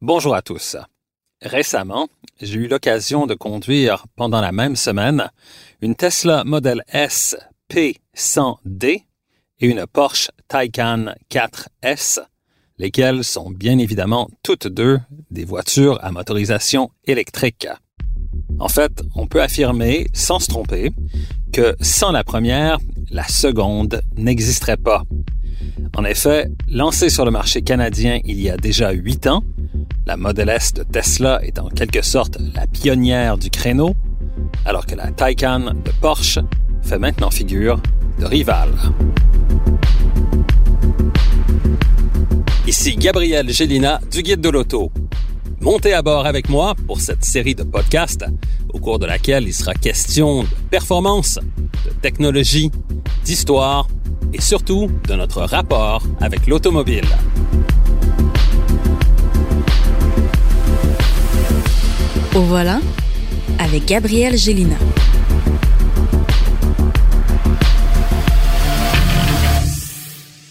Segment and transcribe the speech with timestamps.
[0.00, 0.78] Bonjour à tous.
[1.42, 2.08] Récemment,
[2.40, 5.30] j'ai eu l'occasion de conduire pendant la même semaine
[5.82, 7.36] une Tesla Model S
[7.70, 9.02] P100D
[9.58, 12.20] et une Porsche Taycan 4S,
[12.78, 15.00] lesquelles sont bien évidemment toutes deux
[15.30, 17.68] des voitures à motorisation électrique.
[18.58, 20.92] En fait, on peut affirmer, sans se tromper,
[21.52, 22.78] que sans la première,
[23.10, 25.02] la seconde n'existerait pas.
[25.96, 29.42] En effet, lancée sur le marché canadien il y a déjà huit ans,
[30.06, 33.94] la Model S de Tesla est en quelque sorte la pionnière du créneau,
[34.64, 36.38] alors que la Taycan de Porsche
[36.82, 37.80] fait maintenant figure
[38.18, 38.72] de rivale.
[42.66, 44.92] Ici Gabriel Gélina du Guide de l'Auto.
[45.60, 48.24] Montez à bord avec moi pour cette série de podcasts
[48.72, 51.38] au cours de laquelle il sera question de performance,
[51.84, 52.70] de technologie,
[53.24, 53.88] d'histoire
[54.32, 57.06] et surtout de notre rapport avec l'automobile.
[62.34, 62.80] Au voilà
[63.58, 64.76] avec Gabriel Gélina.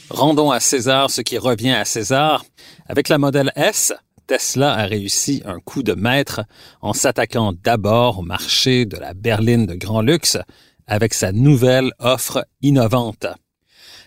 [0.09, 2.44] Rendons à César ce qui revient à César.
[2.88, 3.94] Avec la modèle S,
[4.28, 6.42] Tesla a réussi un coup de maître
[6.82, 10.38] en s'attaquant d'abord au marché de la berline de grand luxe
[10.86, 13.28] avec sa nouvelle offre innovante.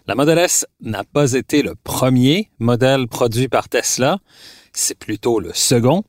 [0.08, 4.18] La Model S n'a pas été le premier modèle produit par Tesla,
[4.72, 6.02] c'est plutôt le second,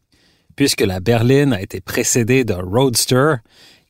[0.56, 3.36] puisque la berline a été précédée d'un Roadster,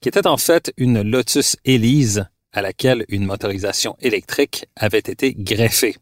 [0.02, 5.96] qui était en fait une Lotus Elise à laquelle une motorisation électrique avait été greffée.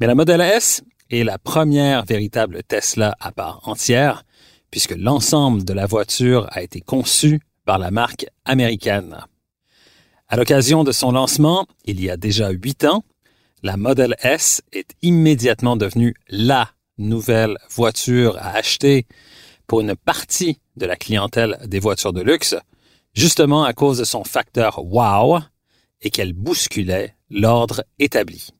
[0.00, 4.24] Mais la Model S est la première véritable Tesla à part entière,
[4.72, 9.18] puisque l'ensemble de la voiture a été conçu par la marque américaine.
[10.26, 13.04] À l'occasion de son lancement, il y a déjà huit ans,
[13.66, 19.06] la Model S est immédiatement devenue la nouvelle voiture à acheter
[19.66, 22.54] pour une partie de la clientèle des voitures de luxe,
[23.12, 25.40] justement à cause de son facteur wow
[26.00, 28.50] et qu'elle bousculait l'ordre établi.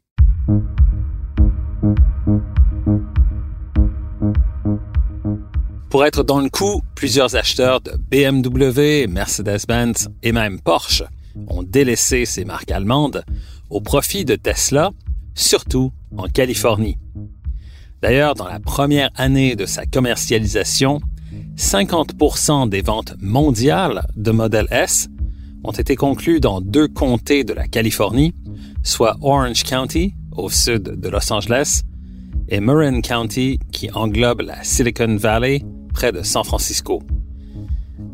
[5.88, 11.04] Pour être dans le coup, plusieurs acheteurs de BMW, Mercedes-Benz et même Porsche
[11.46, 13.24] ont délaissé ces marques allemandes
[13.70, 14.90] au profit de Tesla,
[15.34, 16.98] surtout en Californie.
[18.02, 21.00] D'ailleurs, dans la première année de sa commercialisation,
[21.56, 25.08] 50% des ventes mondiales de Model S
[25.64, 28.34] ont été conclues dans deux comtés de la Californie,
[28.82, 31.82] soit Orange County, au sud de Los Angeles,
[32.48, 35.62] et Marin County, qui englobe la Silicon Valley,
[35.92, 37.02] près de San Francisco.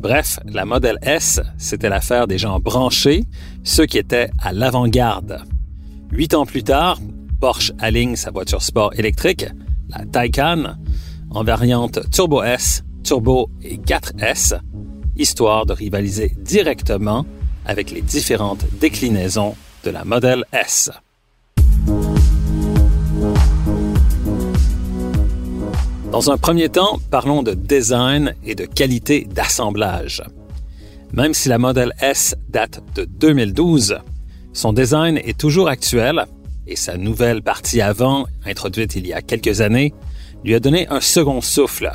[0.03, 3.23] Bref, la Model S, c'était l'affaire des gens branchés,
[3.63, 5.39] ceux qui étaient à l'avant-garde.
[6.11, 6.99] Huit ans plus tard,
[7.39, 9.45] Porsche aligne sa voiture sport électrique,
[9.87, 10.75] la Taycan,
[11.29, 14.59] en variante Turbo S, Turbo et 4S,
[15.15, 17.25] histoire de rivaliser directement
[17.65, 20.91] avec les différentes déclinaisons de la Model S.
[26.13, 30.21] Dans un premier temps, parlons de design et de qualité d'assemblage.
[31.11, 33.97] Même si la Model S date de 2012,
[34.53, 36.25] son design est toujours actuel
[36.67, 39.91] et sa nouvelle partie avant, introduite il y a quelques années,
[40.43, 41.91] lui a donné un second souffle.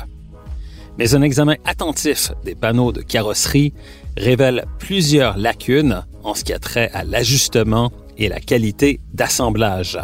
[0.97, 3.71] Mais un examen attentif des panneaux de carrosserie
[4.17, 9.97] révèle plusieurs lacunes en ce qui a trait à l'ajustement et la qualité d'assemblage.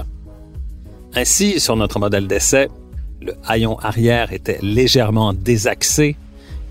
[1.16, 2.70] Ainsi, sur notre modèle d'essai,
[3.22, 6.16] le haillon arrière était légèrement désaxé,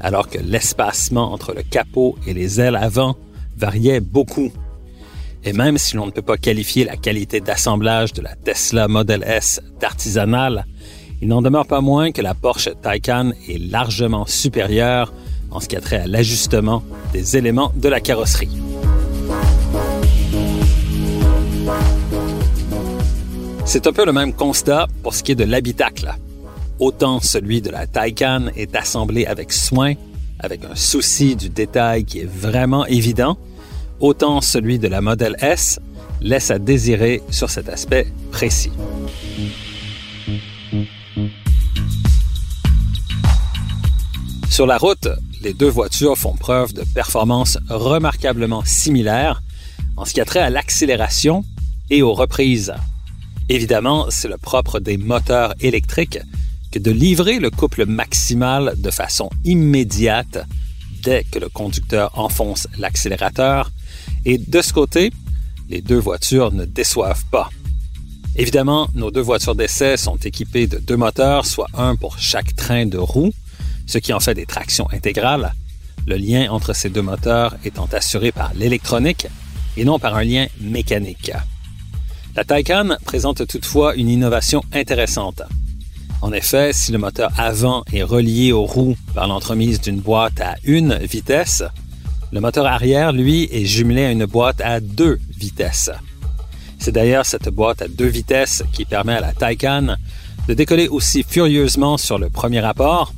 [0.00, 3.16] alors que l'espacement entre le capot et les ailes avant
[3.56, 4.52] variait beaucoup.
[5.44, 9.22] Et même si l'on ne peut pas qualifier la qualité d'assemblage de la Tesla Model
[9.26, 10.66] S d'artisanale,
[11.20, 15.12] il n'en demeure pas moins que la Porsche Taycan est largement supérieure
[15.50, 18.50] en ce qui a trait à l'ajustement des éléments de la carrosserie.
[23.64, 26.14] C'est un peu le même constat pour ce qui est de l'habitacle.
[26.80, 29.94] Autant celui de la Taycan est assemblé avec soin,
[30.40, 33.38] avec un souci du détail qui est vraiment évident,
[34.00, 35.78] autant celui de la Model S
[36.20, 38.72] laisse à désirer sur cet aspect précis.
[44.50, 45.08] Sur la route,
[45.42, 49.42] les deux voitures font preuve de performances remarquablement similaires
[49.96, 51.44] en ce qui a trait à l'accélération
[51.90, 52.74] et aux reprises.
[53.48, 56.18] Évidemment, c'est le propre des moteurs électriques
[56.80, 60.38] de livrer le couple maximal de façon immédiate
[61.02, 63.70] dès que le conducteur enfonce l'accélérateur.
[64.24, 65.12] Et de ce côté,
[65.68, 67.50] les deux voitures ne déçoivent pas.
[68.36, 72.86] Évidemment, nos deux voitures d'essai sont équipées de deux moteurs, soit un pour chaque train
[72.86, 73.32] de roue,
[73.86, 75.54] ce qui en fait des tractions intégrales,
[76.06, 79.26] le lien entre ces deux moteurs étant assuré par l'électronique
[79.76, 81.32] et non par un lien mécanique.
[82.34, 85.42] La Taycan présente toutefois une innovation intéressante.
[86.24, 90.54] En effet, si le moteur avant est relié aux roues par l'entremise d'une boîte à
[90.64, 91.62] une vitesse,
[92.32, 95.90] le moteur arrière, lui, est jumelé à une boîte à deux vitesses.
[96.78, 99.96] C'est d'ailleurs cette boîte à deux vitesses qui permet à la Taycan
[100.48, 103.12] de décoller aussi furieusement sur le premier rapport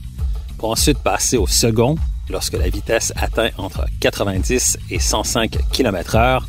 [0.58, 1.94] pour ensuite passer au second
[2.28, 6.40] lorsque la vitesse atteint entre 90 et 105 km/h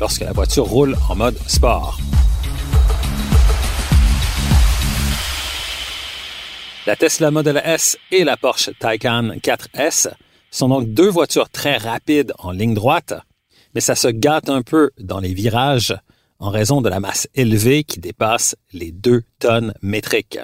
[0.00, 1.98] lorsque la voiture roule en mode sport.
[6.88, 10.08] La Tesla Model S et la Porsche Taycan 4S
[10.50, 13.12] sont donc deux voitures très rapides en ligne droite,
[13.74, 15.94] mais ça se gâte un peu dans les virages
[16.38, 20.38] en raison de la masse élevée qui dépasse les 2 tonnes métriques.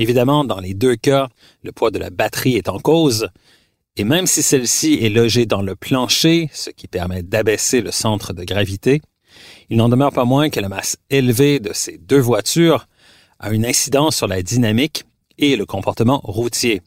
[0.00, 1.28] Évidemment, dans les deux cas,
[1.62, 3.28] le poids de la batterie est en cause,
[3.94, 8.32] et même si celle-ci est logée dans le plancher, ce qui permet d'abaisser le centre
[8.32, 9.00] de gravité,
[9.70, 12.88] il n'en demeure pas moins que la masse élevée de ces deux voitures
[13.38, 15.04] a une incidence sur la dynamique
[15.38, 16.82] et le comportement routier.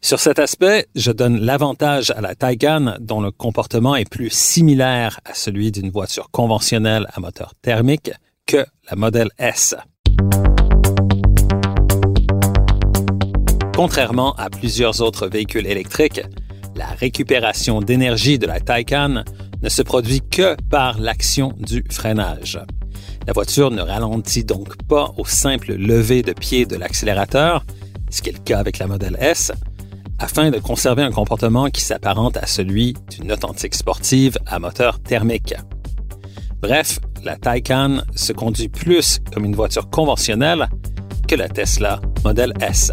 [0.00, 5.18] Sur cet aspect, je donne l'avantage à la Taycan dont le comportement est plus similaire
[5.24, 8.10] à celui d'une voiture conventionnelle à moteur thermique
[8.46, 9.74] que la Model S.
[13.74, 16.20] Contrairement à plusieurs autres véhicules électriques,
[16.76, 19.24] la récupération d'énergie de la Taycan
[19.62, 22.60] ne se produit que par l'action du freinage.
[23.26, 27.64] La voiture ne ralentit donc pas au simple lever de pied de l'accélérateur,
[28.10, 29.50] ce qui est le cas avec la Model S,
[30.18, 35.54] afin de conserver un comportement qui s'apparente à celui d'une authentique sportive à moteur thermique.
[36.60, 40.68] Bref, la Taycan se conduit plus comme une voiture conventionnelle
[41.26, 42.92] que la Tesla Model S.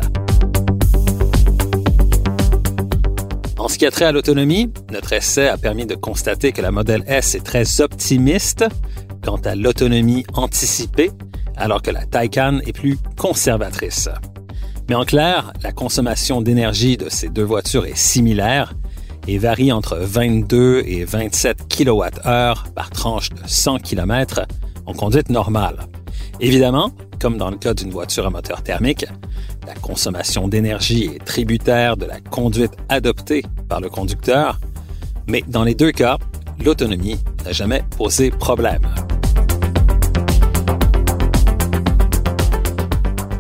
[3.58, 6.72] En ce qui a trait à l'autonomie, notre essai a permis de constater que la
[6.72, 8.66] Model S est très optimiste
[9.24, 11.12] quant à l'autonomie anticipée,
[11.58, 14.10] alors que la Taycan est plus conservatrice.
[14.90, 18.74] Mais en clair, la consommation d'énergie de ces deux voitures est similaire
[19.28, 24.42] et varie entre 22 et 27 kWh par tranche de 100 km
[24.86, 25.88] en conduite normale.
[26.40, 29.06] Évidemment, comme dans le cas d'une voiture à moteur thermique,
[29.68, 34.60] la consommation d'énergie est tributaire de la conduite adoptée par le conducteur,
[35.28, 36.18] mais dans les deux cas,
[36.64, 38.82] l'autonomie n'a jamais posé problème.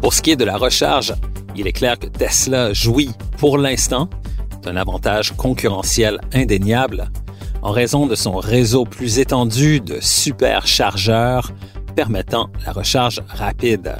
[0.01, 1.13] Pour ce qui est de la recharge,
[1.55, 4.09] il est clair que Tesla jouit pour l'instant
[4.63, 7.11] d'un avantage concurrentiel indéniable
[7.61, 11.51] en raison de son réseau plus étendu de superchargeurs
[11.95, 13.95] permettant la recharge rapide.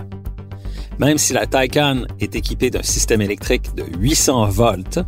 [0.97, 4.99] Même si la Taycan est équipée d'un système électrique de 800 volts,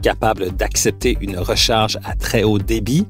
[0.00, 3.06] capable d'accepter une recharge à très haut débit,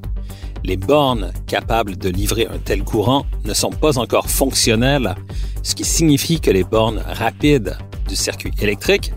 [0.67, 5.15] les bornes capables de livrer un tel courant ne sont pas encore fonctionnelles,
[5.63, 7.77] ce qui signifie que les bornes rapides
[8.07, 9.13] du circuit électrique,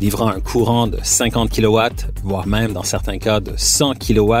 [0.00, 1.78] livrant un courant de 50 kW,
[2.24, 4.34] voire même dans certains cas de 100 kW,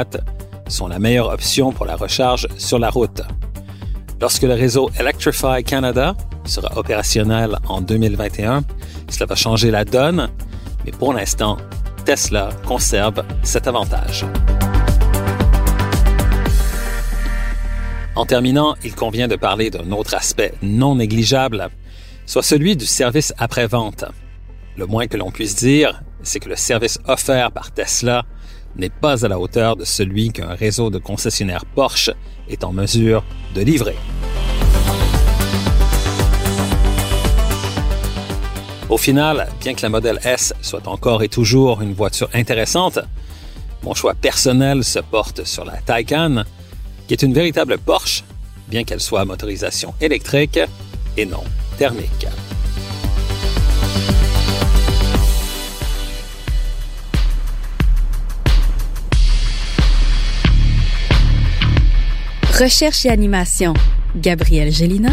[0.68, 3.20] sont la meilleure option pour la recharge sur la route.
[4.20, 8.64] Lorsque le réseau Electrify Canada sera opérationnel en 2021,
[9.10, 10.30] cela va changer la donne,
[10.86, 11.58] mais pour l'instant,
[12.06, 14.24] Tesla conserve cet avantage.
[18.16, 21.68] En terminant, il convient de parler d'un autre aspect non négligeable,
[22.24, 24.06] soit celui du service après-vente.
[24.78, 28.24] Le moins que l'on puisse dire, c'est que le service offert par Tesla
[28.74, 32.10] n'est pas à la hauteur de celui qu'un réseau de concessionnaires Porsche
[32.48, 33.22] est en mesure
[33.54, 33.96] de livrer.
[38.88, 42.98] Au final, bien que la Model S soit encore et toujours une voiture intéressante,
[43.82, 46.44] mon choix personnel se porte sur la Taycan,
[47.06, 48.05] qui est une véritable Porsche,
[48.68, 50.60] bien qu'elle soit à motorisation électrique
[51.16, 51.44] et non
[51.78, 52.26] thermique.
[62.58, 63.74] Recherche et animation,
[64.16, 65.10] Gabriel Gélina.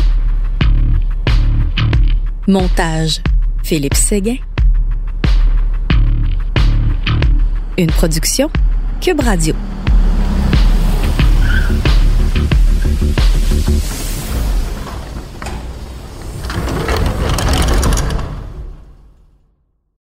[2.47, 3.21] Montage,
[3.63, 4.37] Philippe Séguin.
[7.77, 8.49] Une production,
[9.01, 9.55] Cube Radio.